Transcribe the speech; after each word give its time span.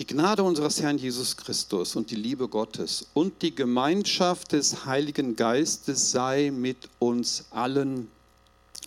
Die 0.00 0.06
Gnade 0.06 0.42
unseres 0.42 0.82
Herrn 0.82 0.98
Jesus 0.98 1.36
Christus 1.36 1.94
und 1.94 2.10
die 2.10 2.16
Liebe 2.16 2.48
Gottes 2.48 3.06
und 3.14 3.42
die 3.42 3.54
Gemeinschaft 3.54 4.50
des 4.50 4.86
Heiligen 4.86 5.36
Geistes 5.36 6.10
sei 6.10 6.50
mit 6.50 6.88
uns 6.98 7.44
allen. 7.50 8.08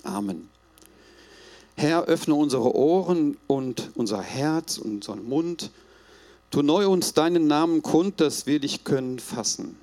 Amen. 0.04 0.50
Herr, 1.78 2.04
öffne 2.06 2.36
unsere 2.36 2.76
Ohren 2.76 3.38
und 3.48 3.92
unser 3.96 4.22
Herz 4.22 4.80
und 4.80 4.96
unseren 4.96 5.30
Mund. 5.30 5.72
Tu 6.52 6.62
neu 6.62 6.90
uns 6.90 7.14
deinen 7.14 7.48
Namen 7.48 7.84
kund, 7.84 8.20
dass 8.20 8.46
wir 8.46 8.60
dich 8.60 8.84
können 8.84 9.20
fassen. 9.20 9.78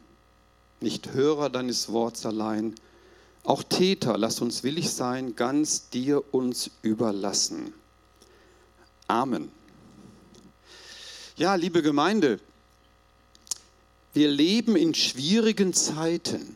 Nicht 0.81 1.15
Hörer 1.15 1.49
deines 1.49 1.91
Worts 1.91 2.27
allein, 2.27 2.75
auch 3.45 3.63
Täter, 3.63 4.19
lass 4.19 4.43
uns 4.43 4.63
willig 4.63 4.91
sein, 4.91 5.37
ganz 5.37 5.89
dir 5.89 6.23
uns 6.35 6.71
überlassen. 6.83 7.73
Amen. 9.07 9.51
Ja, 11.37 11.57
liebe 11.57 11.83
Gemeinde, 11.83 12.39
wir 14.13 14.29
leben 14.29 14.77
in 14.77 14.95
schwierigen 14.95 15.73
Zeiten. 15.75 16.55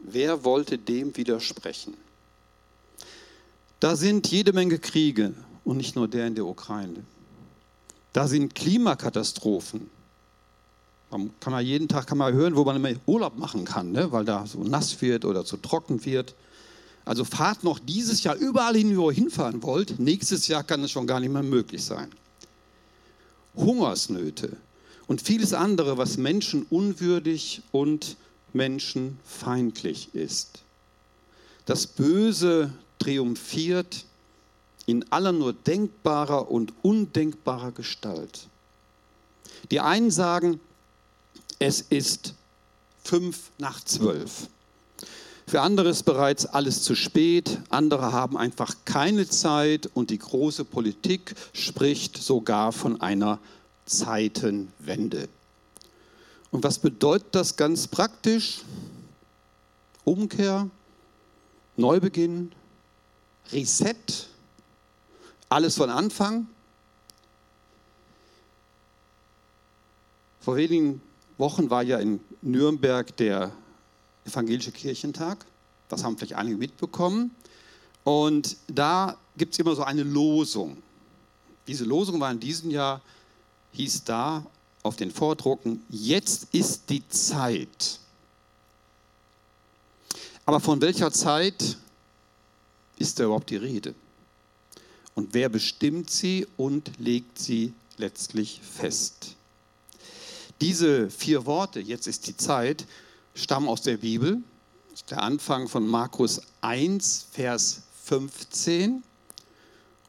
Wer 0.00 0.44
wollte 0.44 0.76
dem 0.76 1.16
widersprechen? 1.16 1.94
Da 3.80 3.96
sind 3.96 4.26
jede 4.26 4.52
Menge 4.52 4.78
Kriege 4.78 5.32
und 5.64 5.78
nicht 5.78 5.96
nur 5.96 6.08
der 6.08 6.26
in 6.26 6.34
der 6.34 6.44
Ukraine. 6.44 7.02
Da 8.12 8.28
sind 8.28 8.54
Klimakatastrophen. 8.54 9.88
Kann 11.10 11.30
man 11.46 11.64
jeden 11.64 11.88
Tag 11.88 12.06
kann 12.06 12.18
man 12.18 12.34
hören, 12.34 12.54
wo 12.54 12.64
man 12.64 12.76
immer 12.76 12.90
Urlaub 13.06 13.38
machen 13.38 13.64
kann, 13.64 13.92
ne? 13.92 14.12
weil 14.12 14.26
da 14.26 14.46
so 14.46 14.62
nass 14.62 15.00
wird 15.00 15.24
oder 15.24 15.46
zu 15.46 15.56
trocken 15.56 16.04
wird. 16.04 16.34
Also 17.06 17.24
fahrt 17.24 17.64
noch 17.64 17.78
dieses 17.78 18.22
Jahr 18.24 18.36
überall 18.36 18.76
hin, 18.76 18.94
wo 18.98 19.10
ihr 19.10 19.14
hinfahren 19.14 19.62
wollt. 19.62 19.98
Nächstes 19.98 20.48
Jahr 20.48 20.64
kann 20.64 20.84
es 20.84 20.90
schon 20.90 21.06
gar 21.06 21.20
nicht 21.20 21.32
mehr 21.32 21.42
möglich 21.42 21.82
sein. 21.82 22.10
Hungersnöte 23.54 24.56
und 25.06 25.22
vieles 25.22 25.52
andere, 25.52 25.98
was 25.98 26.16
menschenunwürdig 26.16 27.62
und 27.72 28.16
menschenfeindlich 28.52 30.14
ist. 30.14 30.62
Das 31.66 31.86
Böse 31.86 32.72
triumphiert 32.98 34.04
in 34.86 35.04
aller 35.12 35.32
nur 35.32 35.52
denkbarer 35.52 36.50
und 36.50 36.72
undenkbarer 36.82 37.72
Gestalt. 37.72 38.48
Die 39.70 39.80
einen 39.80 40.10
sagen, 40.10 40.60
es 41.58 41.80
ist 41.80 42.34
fünf 43.04 43.50
nach 43.58 43.84
zwölf. 43.84 44.48
Für 45.48 45.62
andere 45.62 45.88
ist 45.88 46.02
bereits 46.02 46.44
alles 46.44 46.82
zu 46.82 46.94
spät, 46.94 47.58
andere 47.70 48.12
haben 48.12 48.36
einfach 48.36 48.74
keine 48.84 49.26
Zeit 49.26 49.86
und 49.94 50.10
die 50.10 50.18
große 50.18 50.66
Politik 50.66 51.34
spricht 51.54 52.18
sogar 52.18 52.70
von 52.70 53.00
einer 53.00 53.38
Zeitenwende. 53.86 55.26
Und 56.50 56.64
was 56.64 56.78
bedeutet 56.78 57.28
das 57.34 57.56
ganz 57.56 57.88
praktisch? 57.88 58.60
Umkehr, 60.04 60.68
Neubeginn, 61.78 62.52
Reset, 63.50 63.94
alles 65.48 65.76
von 65.76 65.88
Anfang. 65.88 66.46
Vor 70.40 70.56
wenigen 70.56 71.00
Wochen 71.38 71.70
war 71.70 71.82
ja 71.82 71.98
in 72.00 72.20
Nürnberg 72.42 73.16
der 73.16 73.50
Evangelische 74.28 74.72
Kirchentag. 74.72 75.44
Das 75.88 76.04
haben 76.04 76.16
vielleicht 76.16 76.34
einige 76.34 76.56
mitbekommen. 76.56 77.30
Und 78.04 78.56
da 78.66 79.16
gibt 79.36 79.54
es 79.54 79.58
immer 79.58 79.74
so 79.74 79.82
eine 79.82 80.02
Losung. 80.02 80.82
Diese 81.66 81.84
Losung 81.84 82.20
war 82.20 82.30
in 82.30 82.40
diesem 82.40 82.70
Jahr, 82.70 83.00
hieß 83.72 84.04
da 84.04 84.46
auf 84.82 84.96
den 84.96 85.10
Vordrucken, 85.10 85.82
jetzt 85.90 86.48
ist 86.52 86.88
die 86.88 87.06
Zeit. 87.08 88.00
Aber 90.46 90.60
von 90.60 90.80
welcher 90.80 91.10
Zeit 91.10 91.76
ist 92.96 93.18
da 93.18 93.24
überhaupt 93.24 93.50
die 93.50 93.56
Rede? 93.56 93.94
Und 95.14 95.34
wer 95.34 95.48
bestimmt 95.48 96.10
sie 96.10 96.46
und 96.56 96.92
legt 96.98 97.38
sie 97.38 97.74
letztlich 97.98 98.60
fest? 98.62 99.36
Diese 100.60 101.10
vier 101.10 101.44
Worte, 101.44 101.80
jetzt 101.80 102.06
ist 102.06 102.26
die 102.26 102.36
Zeit, 102.36 102.86
stammen 103.38 103.68
aus 103.68 103.82
der 103.82 103.98
Bibel. 103.98 104.42
Der 105.10 105.22
Anfang 105.22 105.68
von 105.68 105.86
Markus 105.86 106.40
1, 106.60 107.28
Vers 107.30 107.82
15. 108.04 109.02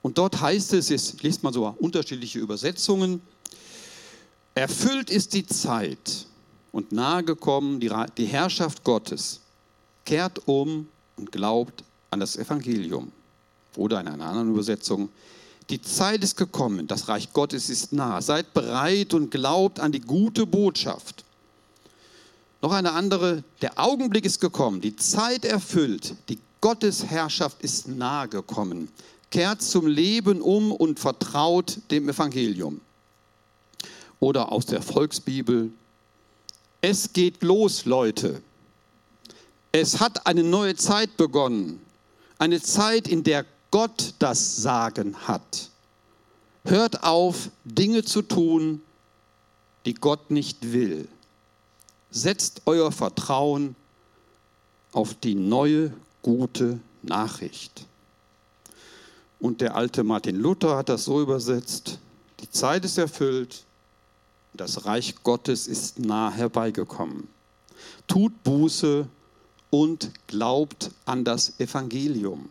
Und 0.01 0.17
dort 0.17 0.41
heißt 0.41 0.73
es, 0.73 0.89
jetzt 0.89 1.21
liest 1.21 1.43
man 1.43 1.53
so 1.53 1.67
unterschiedliche 1.79 2.39
Übersetzungen, 2.39 3.21
erfüllt 4.55 5.09
ist 5.09 5.33
die 5.33 5.45
Zeit 5.45 6.25
und 6.71 6.91
nahegekommen 6.91 7.79
die, 7.79 7.91
die 8.17 8.25
Herrschaft 8.25 8.83
Gottes. 8.83 9.41
Kehrt 10.05 10.47
um 10.47 10.87
und 11.15 11.31
glaubt 11.31 11.83
an 12.09 12.19
das 12.19 12.35
Evangelium. 12.35 13.11
Oder 13.75 14.01
in 14.01 14.07
einer 14.07 14.25
anderen 14.25 14.49
Übersetzung, 14.51 15.09
die 15.69 15.81
Zeit 15.81 16.23
ist 16.23 16.35
gekommen, 16.35 16.87
das 16.87 17.07
Reich 17.07 17.31
Gottes 17.31 17.69
ist 17.69 17.93
nah. 17.93 18.21
Seid 18.21 18.53
bereit 18.55 19.13
und 19.13 19.29
glaubt 19.29 19.79
an 19.79 19.91
die 19.91 20.01
gute 20.01 20.47
Botschaft. 20.47 21.23
Noch 22.61 22.71
eine 22.71 22.91
andere, 22.91 23.43
der 23.61 23.79
Augenblick 23.79 24.25
ist 24.25 24.41
gekommen, 24.41 24.81
die 24.81 24.95
Zeit 24.95 25.45
erfüllt, 25.45 26.15
die 26.27 26.39
Gottesherrschaft 26.61 27.61
ist 27.61 27.87
nahe 27.87 28.27
gekommen. 28.27 28.89
Kehrt 29.31 29.61
zum 29.61 29.87
Leben 29.87 30.41
um 30.41 30.71
und 30.71 30.99
vertraut 30.99 31.79
dem 31.91 32.09
Evangelium. 32.09 32.81
Oder 34.19 34.51
aus 34.51 34.65
der 34.65 34.81
Volksbibel, 34.81 35.71
es 36.81 37.13
geht 37.13 37.43
los, 37.43 37.85
Leute. 37.85 38.41
Es 39.71 39.99
hat 39.99 40.25
eine 40.25 40.43
neue 40.43 40.75
Zeit 40.75 41.15
begonnen. 41.15 41.79
Eine 42.37 42.61
Zeit, 42.61 43.07
in 43.07 43.23
der 43.23 43.45
Gott 43.71 44.15
das 44.19 44.57
Sagen 44.57 45.15
hat. 45.27 45.69
Hört 46.65 47.03
auf, 47.03 47.49
Dinge 47.63 48.03
zu 48.03 48.21
tun, 48.21 48.81
die 49.85 49.93
Gott 49.93 50.31
nicht 50.31 50.71
will. 50.73 51.07
Setzt 52.11 52.63
euer 52.65 52.91
Vertrauen 52.91 53.75
auf 54.91 55.13
die 55.13 55.35
neue 55.35 55.93
gute 56.21 56.79
Nachricht. 57.01 57.85
Und 59.39 59.61
der 59.61 59.75
alte 59.75 60.03
Martin 60.03 60.35
Luther 60.35 60.75
hat 60.75 60.89
das 60.89 61.05
so 61.05 61.21
übersetzt, 61.21 61.99
die 62.41 62.49
Zeit 62.49 62.83
ist 62.85 62.97
erfüllt, 62.97 63.63
das 64.53 64.85
Reich 64.85 65.15
Gottes 65.23 65.67
ist 65.67 65.99
nah 65.99 66.31
herbeigekommen. 66.31 67.27
Tut 68.07 68.43
Buße 68.43 69.07
und 69.69 70.11
glaubt 70.27 70.91
an 71.05 71.23
das 71.23 71.59
Evangelium. 71.59 72.49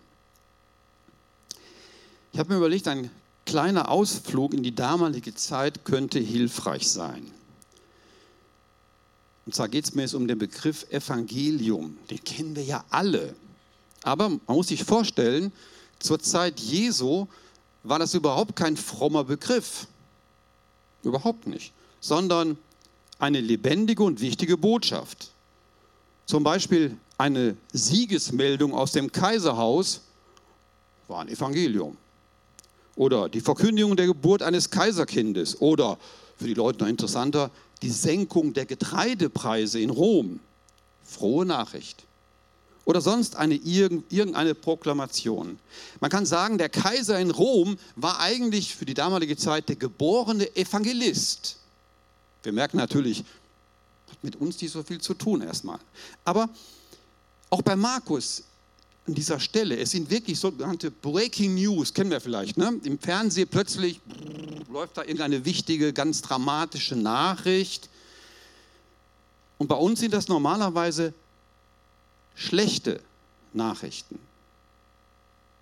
Ich 2.33 2.39
habe 2.39 2.53
mir 2.53 2.59
überlegt, 2.59 2.89
ein 2.89 3.11
kleiner 3.45 3.91
Ausflug 3.91 4.55
in 4.55 4.63
die 4.63 4.75
damalige 4.75 5.35
Zeit 5.35 5.85
könnte 5.85 6.19
hilfreich 6.19 6.89
sein. 6.89 7.31
Und 9.49 9.55
zwar 9.55 9.69
geht 9.71 9.87
es 9.87 9.95
mir 9.95 10.03
jetzt 10.03 10.13
um 10.13 10.29
den 10.29 10.39
Begriff 10.39 10.85
Evangelium. 10.91 11.97
Den 12.11 12.23
kennen 12.23 12.55
wir 12.55 12.65
ja 12.65 12.85
alle. 12.91 13.35
Aber 14.03 14.29
man 14.29 14.41
muss 14.47 14.69
sich 14.69 14.85
vorstellen, 14.85 15.53
zur 15.99 16.19
Zeit 16.19 16.61
Jesu 16.61 17.27
war 17.83 17.99
das 17.99 18.13
überhaupt 18.13 18.57
kein 18.57 18.77
frommer 18.77 19.25
Begriff. 19.25 19.87
Überhaupt 21.03 21.47
nicht. 21.47 21.73
Sondern 21.99 22.59
eine 23.19 23.41
lebendige 23.41 24.03
und 24.03 24.21
wichtige 24.21 24.59
Botschaft. 24.59 25.31
Zum 26.27 26.45
Beispiel 26.45 26.99
eine 27.17 27.57
Siegesmeldung 27.73 28.75
aus 28.75 28.93
dem 28.93 29.11
Kaiserhaus 29.11 30.03
war 31.07 31.21
ein 31.21 31.29
Evangelium. 31.29 31.97
Oder 32.97 33.31
die 33.31 33.41
Verkündigung 33.41 33.97
der 33.97 34.09
Geburt 34.09 34.43
eines 34.43 34.69
Kaiserkindes. 34.69 35.59
Oder, 35.63 35.97
für 36.37 36.45
die 36.49 36.53
Leute 36.53 36.81
noch 36.81 36.89
interessanter, 36.91 37.51
die 37.83 37.91
Senkung 37.91 38.53
der 38.53 38.67
Getreidepreise 38.67 39.81
in 39.81 39.91
Rom. 39.91 40.41
Frohe 41.05 41.47
Nachricht. 41.47 42.05
Oder 42.85 43.01
sonst 43.01 43.37
eine, 43.37 43.55
irgendeine 43.55 44.55
Proklamation. 44.55 45.59
Man 46.01 46.11
kann 46.11 46.25
sagen, 46.25 46.57
der 46.57 46.71
Kaiser 46.71 47.19
in 47.19 47.31
Rom 47.31 47.79
war 47.97 48.19
eigentlich 48.21 48.75
für 48.75 48.87
die 48.87 48.95
damalige 48.95 49.37
Zeit 49.37 49.69
der 49.69 49.77
geborene 49.77 50.57
Evangelist. 50.57 51.59
Wir 52.43 52.53
merken 52.53 52.79
natürlich, 52.79 53.25
hat 54.11 54.25
mit 54.25 54.37
uns 54.37 54.61
nicht 54.61 54.73
so 54.73 54.83
viel 54.83 55.01
zu 55.01 55.13
tun 55.15 55.43
erstmal. 55.43 55.79
Aber 56.25 56.49
auch 57.51 57.63
bei 57.63 57.77
Markus 57.77 58.45
an 59.09 59.15
dieser 59.15 59.41
Stelle, 59.41 59.79
es 59.79 59.93
sind 59.93 60.11
wirklich 60.11 60.39
sogenannte 60.39 60.91
Breaking 60.91 61.55
News, 61.55 61.95
kennen 61.95 62.11
wir 62.11 62.21
vielleicht. 62.21 62.59
Ne? 62.59 62.79
Im 62.85 62.99
Fernsehen 62.99 63.49
plötzlich 63.49 64.01
läuft 64.71 64.99
da 64.99 65.03
irgendeine 65.03 65.47
wichtige, 65.47 65.95
ganz 65.95 66.21
dramatische 66.21 66.95
Nachricht. 66.95 67.89
Und 69.57 69.69
bei 69.69 69.77
uns 69.77 70.01
sind 70.01 70.13
das 70.13 70.29
normalerweise 70.29 71.15
schlechte 72.35 73.01
Nachrichten. 73.55 74.19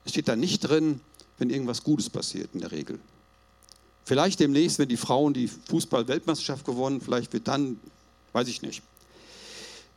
Es 0.04 0.10
steht 0.10 0.26
da 0.26 0.34
nicht 0.34 0.60
drin, 0.60 1.00
wenn 1.38 1.48
irgendwas 1.48 1.84
Gutes 1.84 2.10
passiert 2.10 2.50
in 2.52 2.60
der 2.60 2.72
Regel. 2.72 2.98
Vielleicht 4.04 4.40
demnächst, 4.40 4.81
wenn 4.81 4.88
die 4.88 4.96
Frauen 4.96 5.34
die 5.34 5.48
Fußball-Weltmeisterschaft 5.48 6.64
gewonnen, 6.64 7.00
vielleicht 7.00 7.32
wird 7.32 7.46
dann, 7.46 7.78
weiß 8.32 8.48
ich 8.48 8.62
nicht. 8.62 8.82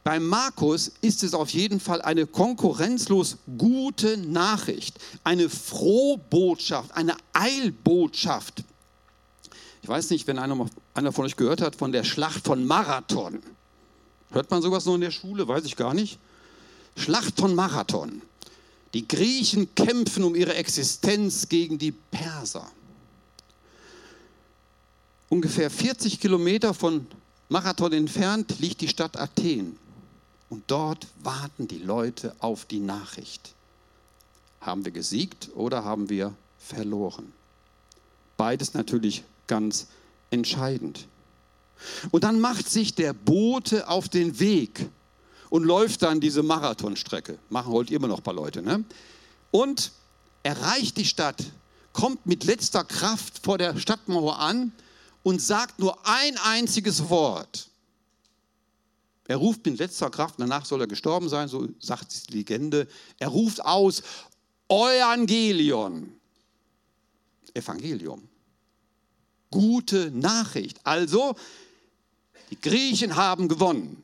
Bei 0.10 0.20
Markus 0.20 0.92
ist 1.02 1.22
es 1.22 1.36
auf 1.36 1.52
jeden 1.52 1.80
Fall 1.80 2.02
eine 2.02 2.26
konkurrenzlos 2.26 3.38
gute 3.60 4.18
Nachricht, 4.18 4.98
eine 5.24 5.50
Frohbotschaft, 5.50 6.96
eine 6.96 7.16
Eilbotschaft. 7.32 8.64
Ich 9.84 9.88
weiß 9.88 10.10
nicht, 10.10 10.26
wenn 10.26 10.40
einer, 10.40 11.12
von 11.12 11.26
euch 11.26 11.36
gehört 11.36 11.62
hat 11.62 11.76
von 11.76 11.92
der 11.92 12.04
Schlacht 12.04 12.44
von 12.44 12.66
Marathon. 12.66 13.38
Hört 14.32 14.50
man 14.50 14.64
sowas 14.64 14.84
noch 14.88 14.96
in 14.96 15.02
der 15.02 15.12
Schule? 15.12 15.48
Weiß 15.48 15.64
ich 15.66 15.76
gar 15.76 15.94
nicht. 15.94 16.18
Schlacht 16.98 17.40
von 17.40 17.54
Marathon. 17.54 18.24
Die 18.96 19.08
Griechen 19.08 19.76
kämpfen 19.76 20.24
um 20.24 20.34
ihre 20.34 20.56
Existenz 20.56 21.48
gegen 21.50 21.78
die 21.78 21.92
Perser. 21.92 22.66
Ungefähr 25.30 25.70
40 25.70 26.20
Kilometer 26.20 26.74
von 26.74 27.06
Marathon 27.48 27.94
entfernt 27.94 28.56
liegt 28.58 28.82
die 28.82 28.88
Stadt 28.88 29.16
Athen. 29.16 29.78
Und 30.50 30.64
dort 30.68 31.08
warten 31.22 31.68
die 31.68 31.78
Leute 31.78 32.36
auf 32.40 32.66
die 32.66 32.80
Nachricht. 32.80 33.54
Haben 34.62 34.84
wir 34.84 34.92
gesiegt 34.92 35.50
oder 35.54 35.84
haben 35.84 36.10
wir 36.10 36.34
verloren? 36.58 37.32
Beides 38.36 38.74
natürlich 38.74 39.24
ganz 39.48 39.88
entscheidend. 40.32 41.08
Und 42.12 42.24
dann 42.24 42.40
macht 42.40 42.70
sich 42.70 42.96
der 42.96 43.14
Bote 43.14 43.88
auf 43.88 44.10
den 44.10 44.40
Weg 44.40 44.90
und 45.50 45.64
läuft 45.64 46.02
dann 46.02 46.20
diese 46.20 46.44
Marathonstrecke. 46.44 47.38
Machen 47.50 47.72
heute 47.72 47.94
immer 47.94 48.08
noch 48.08 48.18
ein 48.18 48.24
paar 48.24 48.34
Leute. 48.34 48.62
Ne? 48.62 48.84
Und 49.52 49.92
erreicht 50.44 50.98
die 50.98 51.06
Stadt, 51.06 51.44
kommt 51.94 52.26
mit 52.26 52.44
letzter 52.44 52.84
Kraft 52.84 53.40
vor 53.44 53.58
der 53.58 53.78
Stadtmauer 53.78 54.40
an 54.40 54.72
und 55.24 55.42
sagt 55.42 55.80
nur 55.80 55.98
ein 56.08 56.38
einziges 56.38 57.10
Wort. 57.10 57.69
Er 59.30 59.38
ruft 59.38 59.64
mit 59.64 59.78
letzter 59.78 60.10
Kraft, 60.10 60.40
danach 60.40 60.66
soll 60.66 60.82
er 60.82 60.88
gestorben 60.88 61.30
sein, 61.30 61.48
so 61.48 61.70
sagt 61.80 62.30
die 62.30 62.38
Legende. 62.38 62.88
Er 63.20 63.28
ruft 63.28 63.64
aus, 63.64 64.02
Evangelion. 64.68 66.12
Evangelium. 67.54 68.28
Gute 69.52 70.10
Nachricht. 70.10 70.84
Also, 70.84 71.36
die 72.50 72.60
Griechen 72.60 73.16
haben 73.16 73.48
gewonnen. 73.48 74.04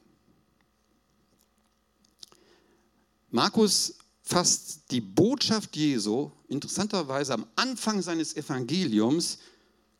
Markus 3.32 3.96
fasst 4.22 4.92
die 4.92 5.02
Botschaft 5.02 5.76
Jesu 5.76 6.30
interessanterweise 6.50 7.34
am 7.34 7.48
Anfang 7.56 8.04
seines 8.04 8.36
Evangeliums 8.36 9.40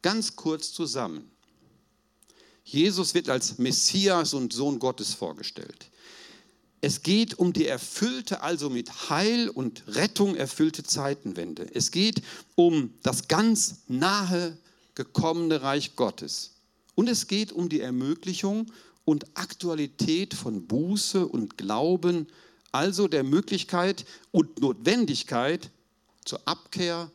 ganz 0.04 0.36
kurz 0.36 0.72
zusammen. 0.72 1.32
Jesus 2.66 3.14
wird 3.14 3.30
als 3.30 3.60
Messias 3.60 4.34
und 4.34 4.52
Sohn 4.52 4.80
Gottes 4.80 5.14
vorgestellt. 5.14 5.90
Es 6.82 7.04
geht 7.04 7.40
um 7.40 7.54
die 7.54 7.68
erfüllte, 7.68 8.42
also 8.42 8.70
mit 8.70 9.10
Heil 9.10 9.50
und 9.50 9.84
Rettung 9.88 10.36
erfüllte 10.36 10.84
Zeitenwende. 10.84 11.68
Es 11.74 11.92
geht 11.92 12.22
um 12.56 12.94
das 13.04 13.28
ganz 13.28 13.78
nahe 13.88 14.58
gekommene 14.96 15.62
Reich 15.62 15.96
Gottes. 15.96 16.52
Und 16.96 17.08
es 17.08 17.28
geht 17.28 17.52
um 17.52 17.70
die 17.70 17.82
Ermöglichung 17.82 18.72
und 19.04 19.26
Aktualität 19.38 20.34
von 20.34 20.66
Buße 20.66 21.28
und 21.28 21.58
Glauben, 21.58 22.28
also 22.72 23.08
der 23.08 23.24
Möglichkeit 23.24 24.06
und 24.32 24.60
Notwendigkeit 24.60 25.70
zur 26.26 26.42
Abkehr 26.48 27.12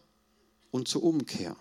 und 0.71 0.87
zur 0.87 1.03
Umkehr. 1.03 1.57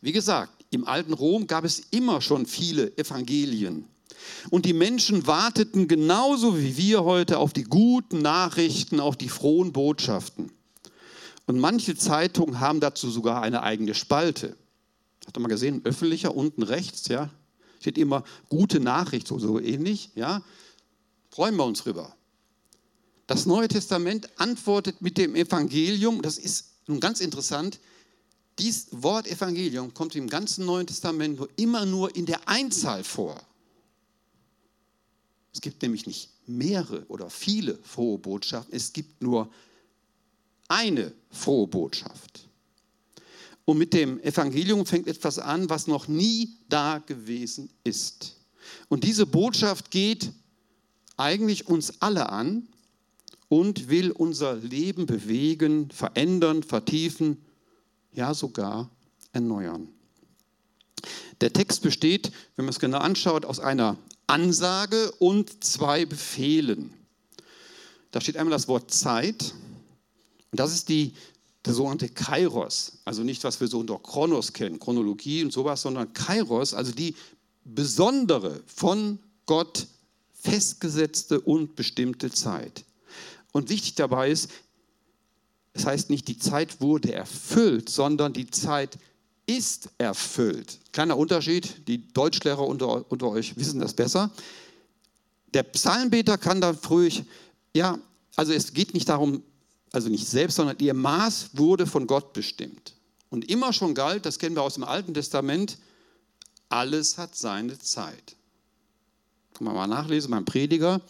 Wie 0.00 0.12
gesagt, 0.12 0.59
im 0.70 0.86
alten 0.86 1.12
Rom 1.12 1.46
gab 1.46 1.64
es 1.64 1.80
immer 1.90 2.20
schon 2.20 2.46
viele 2.46 2.96
Evangelien. 2.96 3.86
Und 4.50 4.64
die 4.66 4.72
Menschen 4.72 5.26
warteten 5.26 5.88
genauso 5.88 6.58
wie 6.58 6.76
wir 6.76 7.04
heute 7.04 7.38
auf 7.38 7.52
die 7.52 7.64
guten 7.64 8.22
Nachrichten, 8.22 9.00
auf 9.00 9.16
die 9.16 9.28
frohen 9.28 9.72
Botschaften. 9.72 10.52
Und 11.46 11.58
manche 11.58 11.96
Zeitungen 11.96 12.60
haben 12.60 12.80
dazu 12.80 13.10
sogar 13.10 13.42
eine 13.42 13.62
eigene 13.62 13.94
Spalte. 13.94 14.56
Habt 15.26 15.36
ihr 15.36 15.40
mal 15.40 15.48
gesehen, 15.48 15.80
öffentlicher 15.84 16.34
unten 16.34 16.62
rechts, 16.62 17.08
ja, 17.08 17.30
steht 17.80 17.98
immer 17.98 18.24
gute 18.48 18.78
Nachricht, 18.78 19.26
so, 19.26 19.38
so 19.38 19.58
ähnlich, 19.58 20.10
ja. 20.14 20.42
Freuen 21.30 21.56
wir 21.56 21.64
uns 21.64 21.82
drüber. 21.82 22.14
Das 23.26 23.46
Neue 23.46 23.68
Testament 23.68 24.28
antwortet 24.38 25.02
mit 25.02 25.16
dem 25.16 25.34
Evangelium, 25.34 26.22
das 26.22 26.38
ist 26.38 26.66
nun 26.86 27.00
ganz 27.00 27.20
interessant, 27.20 27.78
dieses 28.60 28.88
Wort 28.90 29.26
Evangelium 29.26 29.92
kommt 29.94 30.14
im 30.14 30.28
ganzen 30.28 30.66
Neuen 30.66 30.86
Testament 30.86 31.38
nur 31.38 31.48
immer 31.56 31.86
nur 31.86 32.14
in 32.14 32.26
der 32.26 32.48
Einzahl 32.48 33.02
vor. 33.02 33.40
Es 35.52 35.60
gibt 35.60 35.82
nämlich 35.82 36.06
nicht 36.06 36.30
mehrere 36.46 37.04
oder 37.08 37.30
viele 37.30 37.78
frohe 37.82 38.18
Botschaften, 38.18 38.74
es 38.74 38.92
gibt 38.92 39.22
nur 39.22 39.50
eine 40.68 41.12
frohe 41.30 41.66
Botschaft. 41.66 42.48
Und 43.64 43.78
mit 43.78 43.92
dem 43.92 44.20
Evangelium 44.20 44.84
fängt 44.86 45.06
etwas 45.06 45.38
an, 45.38 45.68
was 45.70 45.86
noch 45.86 46.08
nie 46.08 46.56
da 46.68 46.98
gewesen 46.98 47.70
ist. 47.84 48.36
Und 48.88 49.04
diese 49.04 49.26
Botschaft 49.26 49.90
geht 49.90 50.32
eigentlich 51.16 51.68
uns 51.68 52.00
alle 52.00 52.30
an 52.30 52.68
und 53.48 53.88
will 53.88 54.10
unser 54.10 54.56
Leben 54.56 55.06
bewegen, 55.06 55.90
verändern, 55.90 56.62
vertiefen 56.62 57.38
ja 58.12 58.34
sogar 58.34 58.90
erneuern. 59.32 59.88
Der 61.40 61.52
Text 61.52 61.82
besteht, 61.82 62.32
wenn 62.56 62.66
man 62.66 62.70
es 62.70 62.78
genau 62.80 62.98
anschaut, 62.98 63.44
aus 63.44 63.60
einer 63.60 63.96
Ansage 64.26 65.10
und 65.18 65.64
zwei 65.64 66.04
Befehlen. 66.04 66.92
Da 68.10 68.20
steht 68.20 68.36
einmal 68.36 68.52
das 68.52 68.68
Wort 68.68 68.90
Zeit 68.90 69.54
und 70.50 70.60
das 70.60 70.74
ist 70.74 70.88
die, 70.88 71.14
der 71.64 71.74
sogenannte 71.74 72.08
Kairos, 72.08 72.98
also 73.04 73.22
nicht, 73.22 73.44
was 73.44 73.60
wir 73.60 73.68
so 73.68 73.78
unter 73.78 73.98
Chronos 73.98 74.52
kennen, 74.52 74.78
Chronologie 74.78 75.44
und 75.44 75.52
sowas, 75.52 75.82
sondern 75.82 76.12
Kairos, 76.12 76.74
also 76.74 76.92
die 76.92 77.14
besondere, 77.64 78.62
von 78.66 79.18
Gott 79.46 79.86
festgesetzte 80.34 81.40
und 81.40 81.76
bestimmte 81.76 82.30
Zeit. 82.30 82.84
Und 83.52 83.68
wichtig 83.68 83.94
dabei 83.94 84.30
ist, 84.30 84.50
es 85.72 85.86
heißt 85.86 86.10
nicht, 86.10 86.28
die 86.28 86.38
Zeit 86.38 86.80
wurde 86.80 87.12
erfüllt, 87.12 87.88
sondern 87.88 88.32
die 88.32 88.50
Zeit 88.50 88.98
ist 89.46 89.90
erfüllt. 89.98 90.78
Kleiner 90.92 91.16
Unterschied, 91.16 91.88
die 91.88 92.12
Deutschlehrer 92.12 92.66
unter, 92.66 93.10
unter 93.10 93.28
euch 93.28 93.56
wissen 93.56 93.80
das 93.80 93.94
besser. 93.94 94.30
Der 95.54 95.62
Psalmbeter 95.64 96.38
kann 96.38 96.60
da 96.60 96.72
früh, 96.72 97.10
ja, 97.74 97.98
also 98.36 98.52
es 98.52 98.72
geht 98.72 98.94
nicht 98.94 99.08
darum, 99.08 99.42
also 99.92 100.08
nicht 100.08 100.26
selbst, 100.26 100.56
sondern 100.56 100.78
ihr 100.78 100.94
Maß 100.94 101.50
wurde 101.54 101.86
von 101.86 102.06
Gott 102.06 102.32
bestimmt. 102.32 102.94
Und 103.28 103.50
immer 103.50 103.72
schon 103.72 103.94
galt, 103.94 104.26
das 104.26 104.38
kennen 104.38 104.56
wir 104.56 104.62
aus 104.62 104.74
dem 104.74 104.84
Alten 104.84 105.14
Testament, 105.14 105.78
alles 106.68 107.18
hat 107.18 107.34
seine 107.34 107.78
Zeit. 107.78 108.36
Kann 109.54 109.64
man 109.64 109.74
mal 109.74 109.86
nachlesen 109.86 110.30
beim 110.30 110.44
Prediger. 110.44 111.00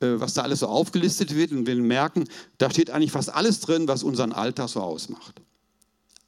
Äh, 0.00 0.20
was 0.20 0.34
da 0.34 0.42
alles 0.42 0.60
so 0.60 0.66
aufgelistet 0.68 1.34
wird 1.34 1.52
und 1.52 1.66
wir 1.66 1.74
merken, 1.76 2.28
da 2.58 2.70
steht 2.70 2.90
eigentlich 2.90 3.12
fast 3.12 3.34
alles 3.34 3.60
drin, 3.60 3.88
was 3.88 4.02
unseren 4.02 4.32
Alltag 4.32 4.68
so 4.68 4.80
ausmacht. 4.80 5.40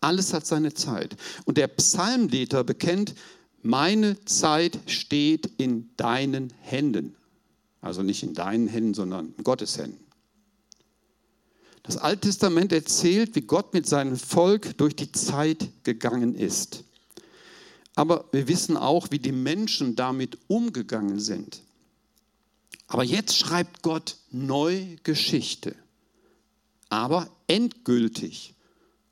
Alles 0.01 0.33
hat 0.33 0.47
seine 0.47 0.75
Zeit. 0.75 1.17
Und 1.45 1.57
der 1.57 1.69
Psalmleter 1.69 2.65
bekennt, 2.65 3.15
meine 3.63 4.25
Zeit 4.25 4.79
steht 4.87 5.51
in 5.59 5.91
deinen 5.97 6.53
Händen. 6.63 7.15
Also 7.83 8.03
nicht 8.03 8.23
in 8.23 8.35
deinen 8.35 8.67
Händen, 8.67 8.95
sondern 8.95 9.35
in 9.37 9.45
Gottes 9.45 9.79
Händen. 9.79 10.05
Das 11.83 11.97
Alte 11.97 12.29
Testament 12.29 12.73
erzählt, 12.73 13.35
wie 13.35 13.41
Gott 13.43 13.73
mit 13.73 13.87
seinem 13.87 14.17
Volk 14.17 14.77
durch 14.79 14.97
die 14.97 15.13
Zeit 15.13 15.69
gegangen 15.85 16.35
ist. 16.35 16.85
Aber 17.95 18.27
wir 18.33 18.49
wissen 18.49 18.77
auch, 18.77 19.09
wie 19.11 19.19
die 19.19 19.33
Menschen 19.33 19.97
damit 19.97 20.39
umgegangen 20.47 21.21
sind. 21.21 21.63
Aber 22.87 23.05
jetzt 23.05 23.37
schreibt 23.39 23.83
Gott 23.83 24.17
neu 24.31 24.97
Geschichte, 25.05 25.77
aber 26.89 27.31
endgültig 27.47 28.55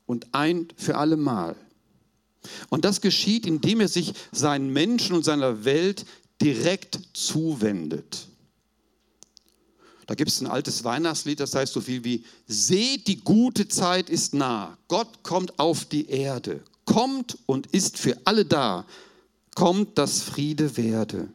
und 0.05 0.27
ein 0.33 0.67
für 0.75 0.97
alle 0.97 1.17
Mal. 1.17 1.55
Und 2.69 2.85
das 2.85 3.01
geschieht, 3.01 3.45
indem 3.45 3.81
er 3.81 3.87
sich 3.87 4.13
seinen 4.31 4.71
Menschen 4.71 5.15
und 5.15 5.23
seiner 5.23 5.65
Welt 5.65 6.05
direkt 6.41 6.99
zuwendet. 7.13 8.27
Da 10.07 10.15
gibt 10.15 10.31
es 10.31 10.41
ein 10.41 10.47
altes 10.47 10.83
Weihnachtslied, 10.83 11.39
das 11.39 11.53
heißt 11.53 11.71
so 11.71 11.81
viel 11.81 12.03
wie, 12.03 12.23
seht, 12.47 13.07
die 13.07 13.17
gute 13.17 13.67
Zeit 13.67 14.09
ist 14.09 14.33
nah. 14.33 14.75
Gott 14.87 15.21
kommt 15.21 15.59
auf 15.59 15.85
die 15.85 16.09
Erde, 16.09 16.63
kommt 16.85 17.37
und 17.45 17.67
ist 17.67 17.99
für 17.99 18.17
alle 18.25 18.43
da. 18.43 18.87
Kommt, 19.53 19.97
dass 19.99 20.23
Friede 20.23 20.77
werde. 20.77 21.27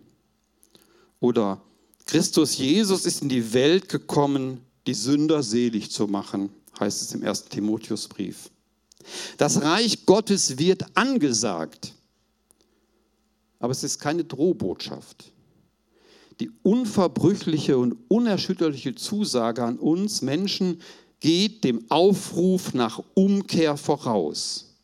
Oder 1.20 1.60
Christus 2.06 2.58
Jesus 2.58 3.06
ist 3.06 3.22
in 3.22 3.28
die 3.28 3.52
Welt 3.52 3.88
gekommen, 3.88 4.60
die 4.86 4.94
Sünder 4.94 5.42
selig 5.42 5.90
zu 5.90 6.06
machen, 6.06 6.50
heißt 6.78 7.02
es 7.02 7.14
im 7.14 7.22
ersten 7.22 7.50
Timotheusbrief. 7.50 8.50
Das 9.36 9.62
Reich 9.62 10.06
Gottes 10.06 10.58
wird 10.58 10.84
angesagt. 10.96 11.94
Aber 13.58 13.72
es 13.72 13.84
ist 13.84 13.98
keine 13.98 14.24
Drohbotschaft. 14.24 15.32
Die 16.40 16.50
unverbrüchliche 16.62 17.78
und 17.78 17.96
unerschütterliche 18.08 18.94
Zusage 18.94 19.64
an 19.64 19.78
uns 19.78 20.20
Menschen 20.20 20.80
geht 21.20 21.64
dem 21.64 21.90
Aufruf 21.90 22.74
nach 22.74 23.02
Umkehr 23.14 23.76
voraus. 23.76 24.74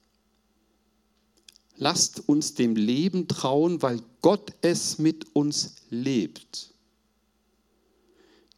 Lasst 1.76 2.28
uns 2.28 2.54
dem 2.54 2.76
Leben 2.76 3.26
trauen, 3.26 3.82
weil 3.82 4.00
Gott 4.22 4.52
es 4.60 4.98
mit 4.98 5.34
uns 5.34 5.76
lebt. 5.90 6.70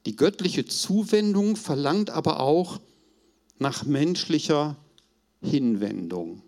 Die 0.07 0.17
göttliche 0.17 0.67
Zuwendung 0.67 1.57
verlangt 1.57 2.11
aber 2.11 2.41
auch 2.41 2.81
nach 3.59 3.85
menschlicher 3.85 4.77
Hinwendung. 5.41 6.43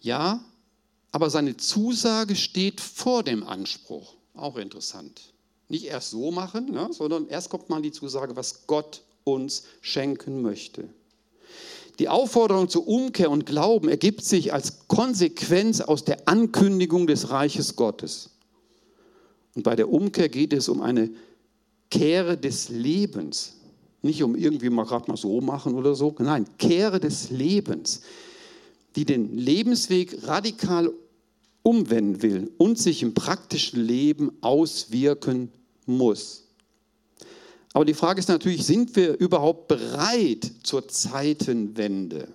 Ja, 0.00 0.42
aber 1.12 1.30
seine 1.30 1.56
Zusage 1.56 2.36
steht 2.36 2.80
vor 2.80 3.22
dem 3.22 3.42
Anspruch. 3.42 4.14
Auch 4.34 4.56
interessant. 4.56 5.32
Nicht 5.68 5.84
erst 5.84 6.10
so 6.10 6.30
machen, 6.30 6.70
ne, 6.70 6.88
sondern 6.92 7.28
erst 7.28 7.50
kommt 7.50 7.68
mal 7.68 7.82
die 7.82 7.92
Zusage, 7.92 8.36
was 8.36 8.66
Gott 8.66 9.02
uns 9.24 9.64
schenken 9.80 10.40
möchte. 10.40 10.88
Die 11.98 12.08
Aufforderung 12.08 12.68
zur 12.68 12.86
Umkehr 12.86 13.30
und 13.30 13.44
Glauben 13.44 13.88
ergibt 13.88 14.24
sich 14.24 14.52
als 14.52 14.86
Konsequenz 14.86 15.80
aus 15.80 16.04
der 16.04 16.28
Ankündigung 16.28 17.06
des 17.06 17.30
Reiches 17.30 17.74
Gottes. 17.74 18.30
Und 19.58 19.64
bei 19.64 19.74
der 19.74 19.92
Umkehr 19.92 20.28
geht 20.28 20.52
es 20.52 20.68
um 20.68 20.80
eine 20.80 21.10
Kehre 21.90 22.38
des 22.38 22.68
Lebens. 22.68 23.56
Nicht 24.02 24.22
um 24.22 24.36
irgendwie 24.36 24.70
mal 24.70 24.84
gerade 24.84 25.10
mal 25.10 25.16
so 25.16 25.40
machen 25.40 25.74
oder 25.74 25.96
so. 25.96 26.14
Nein, 26.20 26.46
Kehre 26.58 27.00
des 27.00 27.30
Lebens, 27.30 28.02
die 28.94 29.04
den 29.04 29.36
Lebensweg 29.36 30.28
radikal 30.28 30.92
umwenden 31.64 32.22
will 32.22 32.52
und 32.56 32.78
sich 32.78 33.02
im 33.02 33.14
praktischen 33.14 33.80
Leben 33.84 34.30
auswirken 34.42 35.50
muss. 35.86 36.44
Aber 37.72 37.84
die 37.84 37.94
Frage 37.94 38.20
ist 38.20 38.28
natürlich, 38.28 38.64
sind 38.64 38.94
wir 38.94 39.18
überhaupt 39.18 39.66
bereit 39.66 40.52
zur 40.62 40.86
Zeitenwende? 40.86 42.28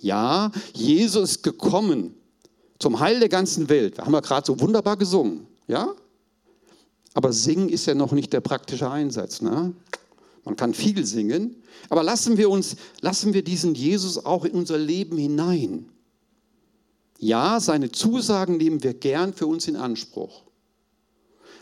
Ja, 0.00 0.50
Jesus 0.74 1.36
ist 1.36 1.42
gekommen 1.44 2.16
zum 2.80 2.98
Heil 2.98 3.20
der 3.20 3.28
ganzen 3.28 3.68
Welt. 3.68 3.98
Wir 3.98 4.04
haben 4.04 4.14
ja 4.14 4.18
gerade 4.18 4.44
so 4.44 4.58
wunderbar 4.58 4.96
gesungen, 4.96 5.46
ja? 5.66 5.94
Aber 7.14 7.32
singen 7.32 7.68
ist 7.68 7.86
ja 7.86 7.94
noch 7.94 8.12
nicht 8.12 8.32
der 8.32 8.40
praktische 8.40 8.90
Einsatz. 8.90 9.42
Ne? 9.42 9.74
Man 10.44 10.56
kann 10.56 10.74
viel 10.74 11.04
singen, 11.04 11.62
aber 11.88 12.02
lassen 12.02 12.36
wir 12.36 12.50
uns, 12.50 12.76
lassen 13.00 13.34
wir 13.34 13.44
diesen 13.44 13.74
Jesus 13.74 14.24
auch 14.24 14.44
in 14.44 14.52
unser 14.52 14.78
Leben 14.78 15.18
hinein. 15.18 15.88
Ja, 17.18 17.60
seine 17.60 17.92
Zusagen 17.92 18.56
nehmen 18.56 18.82
wir 18.82 18.94
gern 18.94 19.32
für 19.32 19.46
uns 19.46 19.68
in 19.68 19.76
Anspruch. 19.76 20.42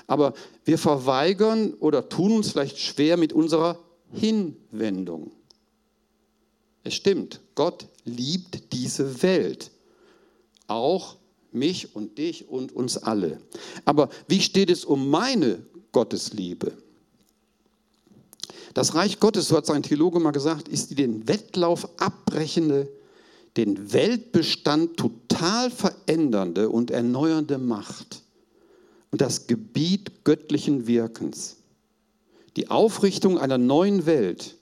Aber 0.07 0.35
wir 0.65 0.79
verweigern 0.79 1.75
oder 1.75 2.09
tun 2.09 2.33
uns 2.33 2.51
vielleicht 2.51 2.79
schwer 2.79 3.17
mit 3.17 3.33
unserer 3.33 3.79
Hinwendung. 4.13 5.33
Es 6.83 6.95
stimmt, 6.95 7.41
Gott 7.55 7.87
liebt 8.05 8.73
diese 8.73 9.23
Welt. 9.23 9.71
Auch 10.67 11.17
mich 11.53 11.95
und 11.95 12.19
dich 12.19 12.49
und 12.49 12.73
uns 12.73 12.99
alle. 12.99 13.41
Aber 13.85 14.11
wie 14.29 14.41
steht 14.41 14.71
es 14.71 14.85
um 14.85 15.11
meine 15.11 15.63
Gottesliebe? 15.93 16.73
Das 18.75 18.95
Reich 18.95 19.19
Gottes, 19.19 19.49
so 19.49 19.57
hat 19.57 19.67
sein 19.67 19.83
Theologe 19.83 20.21
mal 20.21 20.31
gesagt, 20.31 20.69
ist 20.69 20.91
die 20.91 20.95
den 20.95 21.27
Wettlauf 21.27 21.89
abbrechende, 22.01 22.89
den 23.57 23.93
Weltbestand 23.93 24.97
total 24.97 25.71
verändernde 25.71 26.69
und 26.69 26.91
erneuernde 26.91 27.59
Macht 27.59 28.23
und 29.11 29.21
das 29.21 29.47
Gebiet 29.49 30.25
göttlichen 30.25 30.87
Wirkens. 30.87 31.57
Die 32.57 32.71
Aufrichtung 32.71 33.39
einer 33.39 33.59
neuen 33.59 34.07
Welt, 34.07 34.57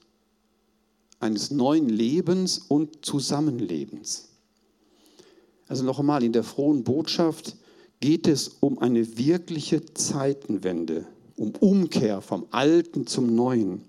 eines 1.19 1.51
neuen 1.51 1.89
Lebens 1.89 2.59
und 2.67 3.05
Zusammenlebens. 3.05 4.28
Also 5.69 5.83
noch 5.83 5.99
einmal, 5.99 6.23
in 6.23 6.33
der 6.33 6.43
frohen 6.43 6.83
Botschaft 6.83 7.55
geht 7.99 8.27
es 8.27 8.49
um 8.59 8.79
eine 8.79 9.17
wirkliche 9.17 9.85
Zeitenwende, 9.93 11.05
um 11.35 11.51
Umkehr 11.51 12.21
vom 12.21 12.47
Alten 12.49 13.05
zum 13.05 13.35
Neuen. 13.35 13.83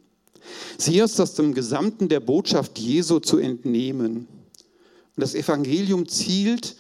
Sie 0.77 0.99
ist 0.99 1.19
das 1.19 1.35
dem 1.35 1.55
Gesamten 1.55 2.09
der 2.09 2.21
Botschaft 2.21 2.79
Jesu 2.79 3.19
zu 3.19 3.39
entnehmen. 3.39 4.29
Und 5.17 5.17
das 5.17 5.35
Evangelium 5.35 6.07
zielt, 6.07 6.77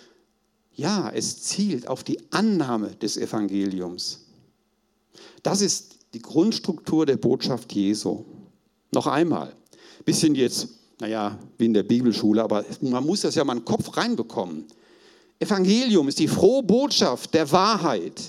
ja, 0.75 1.11
es 1.11 1.42
zielt 1.42 1.88
auf 1.88 2.04
die 2.04 2.19
Annahme 2.30 2.90
des 2.97 3.16
Evangeliums. 3.16 4.26
Das 5.42 5.62
ist 5.62 5.97
die 6.12 6.21
Grundstruktur 6.21 7.07
der 7.07 7.16
Botschaft 7.16 7.73
Jesu. 7.73 8.25
Noch 8.92 9.07
einmal, 9.07 9.54
bisschen 10.04 10.35
jetzt, 10.35 10.69
naja, 11.00 11.38
wie 11.57 11.66
in 11.66 11.75
der 11.75 11.85
Bibelschule, 11.85 12.42
aber 12.42 12.64
man 12.83 13.04
muss 13.04 13.23
das 13.23 13.35
ja 13.35 13.45
mal 13.45 13.54
in 13.54 13.61
den 13.61 13.64
Kopf 13.64 13.97
reinbekommen. 13.97 14.66
Evangelium 15.40 16.06
ist 16.06 16.18
die 16.18 16.28
frohe 16.28 16.62
Botschaft 16.62 17.32
der 17.32 17.50
Wahrheit. 17.50 18.20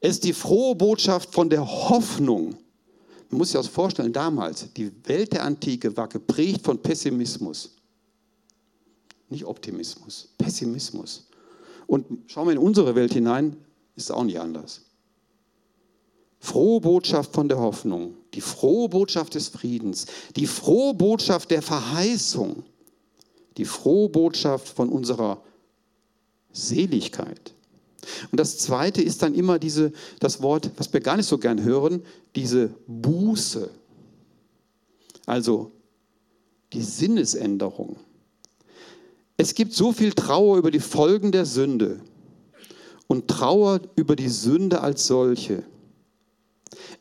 Es 0.00 0.12
ist 0.12 0.24
die 0.24 0.32
frohe 0.32 0.76
Botschaft 0.76 1.34
von 1.34 1.50
der 1.50 1.66
Hoffnung. 1.66 2.56
Man 3.28 3.38
muss 3.38 3.50
sich 3.50 3.58
das 3.58 3.66
vorstellen, 3.66 4.12
damals, 4.12 4.72
die 4.74 4.92
Welt 5.04 5.32
der 5.32 5.44
Antike 5.44 5.96
war 5.96 6.08
geprägt 6.08 6.64
von 6.64 6.80
Pessimismus. 6.80 7.72
Nicht 9.28 9.44
Optimismus, 9.44 10.28
Pessimismus. 10.38 11.26
Und 11.88 12.06
schauen 12.28 12.46
wir 12.46 12.52
in 12.52 12.58
unsere 12.58 12.94
Welt 12.94 13.12
hinein, 13.12 13.56
ist 13.96 14.12
auch 14.12 14.22
nicht 14.22 14.38
anders. 14.38 14.82
Frohe 16.38 16.80
Botschaft 16.80 17.32
von 17.32 17.48
der 17.48 17.58
Hoffnung, 17.58 18.14
die 18.32 18.40
frohe 18.40 18.88
Botschaft 18.88 19.34
des 19.34 19.48
Friedens, 19.48 20.06
die 20.36 20.46
frohe 20.46 20.94
Botschaft 20.94 21.50
der 21.50 21.62
Verheißung, 21.62 22.62
die 23.56 23.64
frohe 23.64 24.08
Botschaft 24.08 24.68
von 24.68 24.88
unserer 24.88 25.42
Seligkeit. 26.56 27.54
Und 28.30 28.38
das 28.38 28.58
zweite 28.58 29.02
ist 29.02 29.22
dann 29.22 29.34
immer 29.34 29.58
diese, 29.58 29.92
das 30.20 30.42
Wort, 30.42 30.70
was 30.76 30.92
wir 30.92 31.00
gar 31.00 31.16
nicht 31.16 31.26
so 31.26 31.38
gern 31.38 31.62
hören, 31.62 32.02
diese 32.34 32.70
Buße. 32.86 33.68
Also 35.26 35.72
die 36.72 36.82
Sinnesänderung. 36.82 37.96
Es 39.36 39.54
gibt 39.54 39.72
so 39.72 39.92
viel 39.92 40.12
Trauer 40.12 40.56
über 40.56 40.70
die 40.70 40.80
Folgen 40.80 41.32
der 41.32 41.44
Sünde 41.44 42.00
und 43.06 43.28
Trauer 43.28 43.80
über 43.96 44.16
die 44.16 44.28
Sünde 44.28 44.80
als 44.80 45.06
solche. 45.06 45.62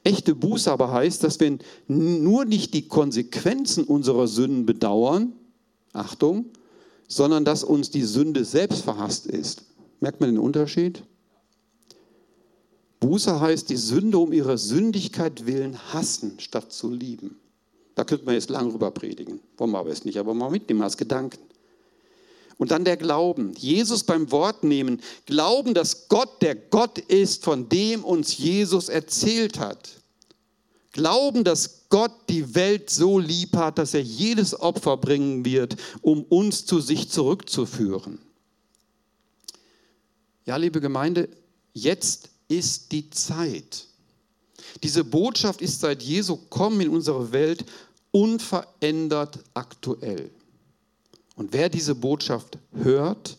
Echte 0.04 0.36
Buße 0.36 0.72
aber 0.72 0.92
heißt, 0.92 1.24
dass 1.24 1.40
wir 1.40 1.58
nur 1.88 2.46
nicht 2.46 2.74
die 2.74 2.88
Konsequenzen 2.88 3.86
unserer 3.86 4.28
Sünden 4.28 4.66
bedauern, 4.66 5.34
Achtung, 5.94 6.46
sondern 7.08 7.46
dass 7.46 7.64
uns 7.64 7.90
die 7.90 8.04
Sünde 8.04 8.46
selbst 8.46 8.84
verhasst 8.84 9.28
ist. 9.28 9.64
Merkt 10.00 10.22
man 10.22 10.32
den 10.32 10.40
Unterschied? 10.40 11.04
Buße 13.00 13.40
heißt, 13.40 13.70
die 13.70 13.78
Sünde 13.78 14.18
um 14.18 14.34
ihrer 14.34 14.58
Sündigkeit 14.58 15.46
willen 15.46 15.78
hassen, 15.94 16.40
statt 16.40 16.72
zu 16.72 16.90
lieben. 16.90 17.38
Da 17.94 18.04
könnte 18.04 18.26
man 18.26 18.34
jetzt 18.34 18.50
lang 18.50 18.72
rüber 18.72 18.92
predigen. 18.92 19.40
Wollen 19.58 19.72
wir 19.72 19.80
aber 19.80 19.90
jetzt 19.90 20.06
nicht, 20.06 20.18
aber 20.18 20.34
mal 20.34 20.50
mitnehmen 20.50 20.82
als 20.82 20.98
Gedanken. 20.98 21.40
Und 22.58 22.72
dann 22.72 22.86
der 22.86 22.98
Glauben. 22.98 23.54
Jesus 23.54 24.04
beim 24.04 24.32
Wort 24.32 24.64
nehmen. 24.64 25.02
Glauben, 25.26 25.74
dass 25.74 26.08
Gott 26.08 26.42
der 26.42 26.56
Gott 26.56 26.98
ist, 26.98 27.44
von 27.44 27.70
dem 27.70 28.04
uns 28.04 28.38
Jesus 28.38 28.90
erzählt 28.90 29.60
hat. 29.60 30.02
Glauben, 30.96 31.44
dass 31.44 31.90
Gott 31.90 32.14
die 32.30 32.56
Welt 32.56 32.90
so 32.90 33.20
lieb 33.20 33.58
hat, 33.58 33.80
dass 33.80 33.94
er 33.94 34.02
jedes 34.02 34.58
Opfer 34.58 34.96
bringen 34.96 35.44
wird, 35.44 35.76
um 36.00 36.24
uns 36.24 36.66
zu 36.66 36.80
sich 36.80 37.10
zurückzuführen. 37.10 38.18
Ja, 40.46 40.56
liebe 40.56 40.80
Gemeinde, 40.80 41.28
jetzt 41.74 42.30
ist 42.48 42.94
die 42.94 43.10
Zeit. 43.10 43.88
Diese 44.84 45.04
Botschaft 45.04 45.62
ist 45.62 45.82
seit 45.82 46.02
Jesu 46.02 46.38
Kommen 46.38 46.80
in 46.80 46.88
unsere 46.88 47.34
Welt 47.34 47.66
unverändert 48.12 49.40
aktuell. 49.54 50.32
Und 51.36 51.52
wer 51.52 51.68
diese 51.68 51.94
Botschaft 51.94 52.58
hört 52.72 53.38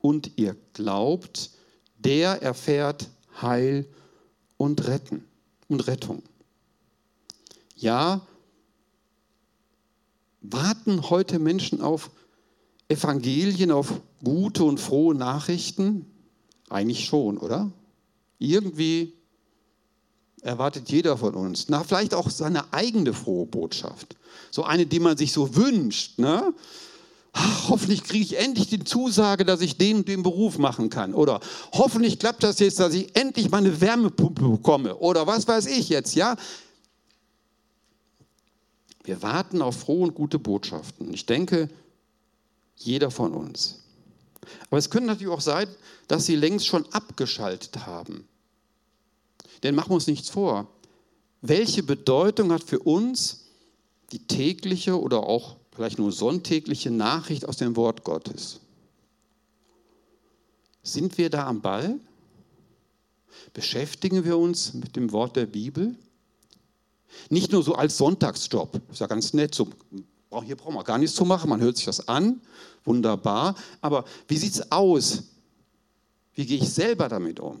und 0.00 0.32
ihr 0.34 0.56
glaubt, 0.72 1.52
der 1.96 2.42
erfährt 2.42 3.08
Heil 3.40 3.86
und 4.56 4.88
Retten 4.88 5.22
und 5.68 5.86
Rettung. 5.86 6.24
Ja, 7.80 8.22
warten 10.40 11.10
heute 11.10 11.38
Menschen 11.38 11.80
auf 11.80 12.10
Evangelien, 12.88 13.70
auf 13.70 14.00
gute 14.24 14.64
und 14.64 14.80
frohe 14.80 15.14
Nachrichten? 15.14 16.06
Eigentlich 16.68 17.04
schon, 17.04 17.38
oder? 17.38 17.70
Irgendwie 18.40 19.12
erwartet 20.42 20.90
jeder 20.90 21.16
von 21.16 21.34
uns. 21.34 21.68
Na, 21.68 21.84
vielleicht 21.84 22.14
auch 22.14 22.30
seine 22.30 22.72
eigene 22.72 23.14
frohe 23.14 23.46
Botschaft. 23.46 24.16
So 24.50 24.64
eine, 24.64 24.86
die 24.86 24.98
man 24.98 25.16
sich 25.16 25.32
so 25.32 25.54
wünscht. 25.54 26.18
Ne? 26.18 26.52
Ach, 27.32 27.68
hoffentlich 27.68 28.02
kriege 28.02 28.24
ich 28.24 28.38
endlich 28.38 28.68
die 28.68 28.82
Zusage, 28.82 29.44
dass 29.44 29.60
ich 29.60 29.76
den 29.76 30.04
den 30.04 30.24
Beruf 30.24 30.58
machen 30.58 30.90
kann. 30.90 31.14
Oder 31.14 31.38
hoffentlich 31.72 32.18
klappt 32.18 32.42
das 32.42 32.58
jetzt, 32.58 32.80
dass 32.80 32.94
ich 32.94 33.14
endlich 33.16 33.50
meine 33.50 33.80
Wärmepumpe 33.80 34.48
bekomme. 34.48 34.96
Oder 34.96 35.28
was 35.28 35.46
weiß 35.46 35.66
ich 35.66 35.88
jetzt, 35.88 36.16
ja? 36.16 36.36
Wir 39.08 39.22
warten 39.22 39.62
auf 39.62 39.80
frohe 39.80 40.02
und 40.02 40.14
gute 40.14 40.38
Botschaften. 40.38 41.14
Ich 41.14 41.24
denke, 41.24 41.70
jeder 42.76 43.10
von 43.10 43.32
uns. 43.32 43.78
Aber 44.66 44.76
es 44.76 44.90
könnte 44.90 45.06
natürlich 45.06 45.32
auch 45.32 45.40
sein, 45.40 45.66
dass 46.08 46.26
sie 46.26 46.36
längst 46.36 46.66
schon 46.66 46.84
abgeschaltet 46.92 47.86
haben. 47.86 48.28
Denn 49.62 49.74
machen 49.74 49.92
wir 49.92 49.94
uns 49.94 50.08
nichts 50.08 50.28
vor. 50.28 50.68
Welche 51.40 51.82
Bedeutung 51.82 52.52
hat 52.52 52.62
für 52.62 52.80
uns 52.80 53.46
die 54.12 54.26
tägliche 54.26 55.00
oder 55.00 55.20
auch 55.20 55.56
vielleicht 55.72 55.98
nur 55.98 56.12
sonntägliche 56.12 56.90
Nachricht 56.90 57.48
aus 57.48 57.56
dem 57.56 57.76
Wort 57.76 58.04
Gottes? 58.04 58.60
Sind 60.82 61.16
wir 61.16 61.30
da 61.30 61.46
am 61.46 61.62
Ball? 61.62 61.98
Beschäftigen 63.54 64.26
wir 64.26 64.36
uns 64.36 64.74
mit 64.74 64.96
dem 64.96 65.12
Wort 65.12 65.34
der 65.36 65.46
Bibel? 65.46 65.96
Nicht 67.30 67.52
nur 67.52 67.62
so 67.62 67.74
als 67.74 67.96
Sonntagsjob, 67.96 68.80
ist 68.90 69.00
ja 69.00 69.06
ganz 69.06 69.32
nett, 69.32 69.54
so, 69.54 69.68
hier 70.44 70.56
brauchen 70.56 70.74
wir 70.74 70.84
gar 70.84 70.98
nichts 70.98 71.16
zu 71.16 71.24
machen, 71.24 71.50
man 71.50 71.60
hört 71.60 71.76
sich 71.76 71.86
das 71.86 72.08
an, 72.08 72.40
wunderbar, 72.84 73.54
aber 73.80 74.04
wie 74.26 74.36
sieht 74.36 74.54
es 74.54 74.72
aus? 74.72 75.24
Wie 76.34 76.46
gehe 76.46 76.58
ich 76.58 76.70
selber 76.70 77.08
damit 77.08 77.40
um? 77.40 77.60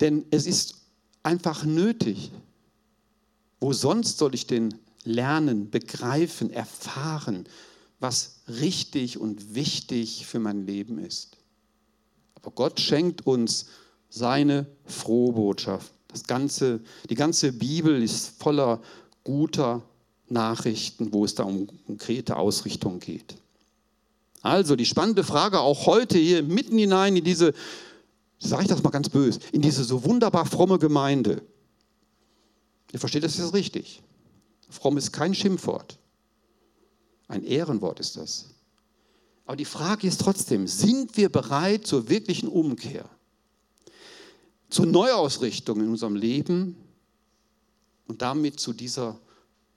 Denn 0.00 0.24
es 0.30 0.46
ist 0.46 0.76
einfach 1.22 1.64
nötig. 1.64 2.30
Wo 3.58 3.72
sonst 3.72 4.18
soll 4.18 4.34
ich 4.34 4.46
denn 4.46 4.74
lernen, 5.04 5.70
begreifen, 5.70 6.50
erfahren, 6.50 7.48
was 7.98 8.42
richtig 8.48 9.18
und 9.18 9.54
wichtig 9.54 10.26
für 10.26 10.38
mein 10.38 10.66
Leben 10.66 10.98
ist? 10.98 11.38
Aber 12.34 12.50
Gott 12.50 12.78
schenkt 12.78 13.26
uns 13.26 13.66
seine 14.08 14.66
frohe 14.84 15.32
Botschaft. 15.32 15.92
Das 16.16 16.24
ganze, 16.24 16.80
die 17.10 17.14
ganze 17.14 17.52
Bibel 17.52 18.02
ist 18.02 18.40
voller 18.40 18.80
guter 19.22 19.82
Nachrichten, 20.30 21.12
wo 21.12 21.26
es 21.26 21.34
da 21.34 21.42
um 21.42 21.68
konkrete 21.86 22.36
Ausrichtung 22.36 23.00
geht. 23.00 23.36
Also 24.40 24.76
die 24.76 24.86
spannende 24.86 25.24
Frage 25.24 25.60
auch 25.60 25.84
heute 25.84 26.16
hier 26.16 26.42
mitten 26.42 26.78
hinein 26.78 27.16
in 27.16 27.24
diese 27.24 27.52
sage 28.38 28.62
ich 28.62 28.68
das 28.68 28.82
mal 28.82 28.90
ganz 28.90 29.10
böse, 29.10 29.40
in 29.52 29.60
diese 29.60 29.84
so 29.84 30.04
wunderbar 30.04 30.46
fromme 30.46 30.78
Gemeinde. 30.78 31.42
Ihr 32.92 32.98
versteht 32.98 33.24
das 33.24 33.36
jetzt 33.36 33.52
richtig. 33.52 34.02
Fromm 34.70 34.96
ist 34.96 35.12
kein 35.12 35.34
Schimpfwort. 35.34 35.98
Ein 37.28 37.44
Ehrenwort 37.44 38.00
ist 38.00 38.16
das. 38.16 38.46
Aber 39.44 39.56
die 39.56 39.66
Frage 39.66 40.06
ist 40.06 40.22
trotzdem, 40.22 40.66
sind 40.66 41.16
wir 41.18 41.28
bereit 41.28 41.86
zur 41.86 42.08
wirklichen 42.08 42.48
Umkehr? 42.48 43.04
Zur 44.68 44.86
Neuausrichtung 44.86 45.80
in 45.80 45.88
unserem 45.90 46.16
Leben 46.16 46.76
und 48.08 48.22
damit 48.22 48.60
zu 48.60 48.72
dieser 48.72 49.18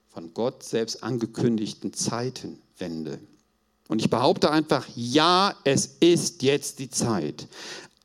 von 0.08 0.34
Gott 0.34 0.62
selbst 0.62 1.02
angekündigten 1.02 1.92
Zeitenwende? 1.92 3.20
Und 3.88 4.00
ich 4.00 4.10
behaupte 4.10 4.50
einfach, 4.50 4.86
ja, 4.94 5.54
es 5.64 5.96
ist 6.00 6.42
jetzt 6.42 6.78
die 6.78 6.90
Zeit. 6.90 7.48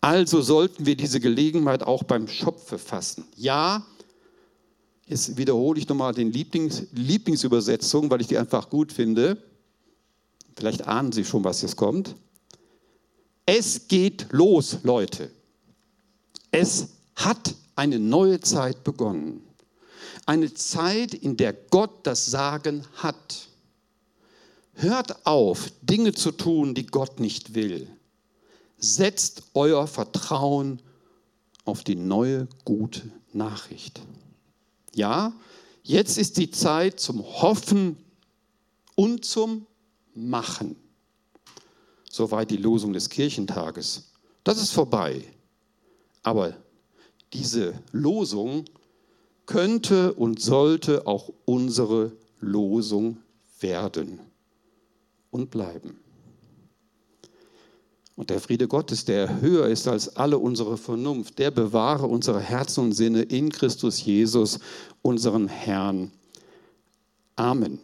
Also 0.01 0.42
sollten 0.42 0.86
wir 0.86 0.96
diese 0.96 1.20
Gelegenheit 1.20 1.84
auch 1.84 2.04
beim 2.04 2.27
Schopfe 2.27 2.77
fassen. 2.77 3.25
Ja, 3.36 3.86
jetzt 5.08 5.38
wiederhole 5.38 5.80
ich 5.80 5.88
nochmal 5.88 6.13
den 6.13 6.32
Lieblings, 6.32 6.84
Lieblingsübersetzung, 6.92 8.10
weil 8.10 8.22
ich 8.22 8.27
die 8.27 8.38
einfach 8.38 8.70
gut 8.70 8.92
finde. 8.92 9.38
Vielleicht 10.56 10.88
ahnen 10.88 11.12
Sie 11.12 11.25
schon, 11.25 11.44
was 11.44 11.62
jetzt 11.62 11.75
kommt. 11.75 12.15
Es 13.46 13.88
geht 13.88 14.27
los, 14.32 14.80
Leute. 14.84 15.29
Es 16.57 16.87
hat 17.18 17.53
eine 17.75 18.00
neue 18.00 18.39
Zeit 18.39 18.85
begonnen. 18.85 19.41
Eine 20.25 20.53
Zeit, 20.53 21.13
in 21.13 21.35
der 21.35 21.51
Gott 21.51 22.07
das 22.07 22.27
Sagen 22.27 22.85
hat. 22.96 23.50
Hört 24.75 25.25
auf, 25.25 25.70
Dinge 25.81 26.13
zu 26.13 26.31
tun, 26.31 26.74
die 26.74 26.85
Gott 26.85 27.20
nicht 27.20 27.55
will. 27.55 27.89
Setzt 28.77 29.44
euer 29.53 29.85
Vertrauen 29.85 30.81
auf 31.65 31.83
die 31.83 31.98
neue 31.98 32.48
gute 32.63 33.01
Nachricht. 33.33 34.00
Ja, 34.94 35.33
jetzt 35.83 36.18
ist 36.18 36.37
die 36.37 36.51
Zeit 36.51 37.01
zum 37.01 37.22
Hoffen 37.22 37.98
und 38.96 39.25
zum 39.25 39.68
Machen. 40.13 40.77
Soweit 42.09 42.50
die 42.50 42.57
Losung 42.57 42.94
des 42.94 43.09
Kirchentages. 43.09 44.11
Das 44.46 44.61
ist 44.61 44.72
vorbei. 44.72 45.35
Aber 46.25 46.55
diese 47.33 47.75
Losung 47.92 48.66
könnte 49.46 50.11
und 50.14 50.42
sollte 50.42 51.05
auch 51.05 51.31
unsere 51.46 52.14
Losung 52.40 53.18
werden 53.59 54.20
und 55.29 55.51
bleiben. 55.51 56.00
Und 58.16 58.31
der 58.31 58.40
Friede 58.40 58.68
Gottes, 58.68 59.05
der 59.05 59.40
höher 59.40 59.68
ist 59.68 59.88
als 59.88 60.16
alle 60.16 60.40
unsere 60.40 60.77
Vernunft, 60.77 61.38
der 61.38 61.51
bewahre 61.51 62.07
unsere 62.07 62.40
Herzen 62.40 62.85
und 62.85 62.94
Sinne 62.94 63.22
in 63.22 63.51
Christus 63.51 64.03
Jesus, 64.03 64.59
unseren 65.03 65.48
Herrn. 65.48 66.11
Amen. 67.35 67.77